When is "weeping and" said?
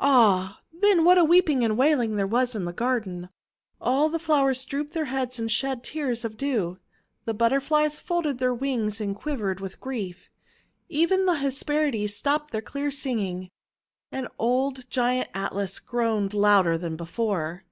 1.28-1.78